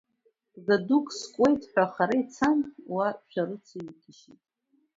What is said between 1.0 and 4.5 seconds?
скуеит ҳәа хара ицан, уа шәарыцаҩык ишьит.